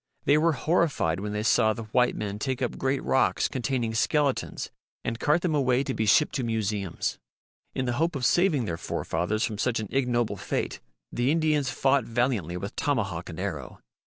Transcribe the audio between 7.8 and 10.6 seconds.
the hope of saving their forefathers from such an ignoble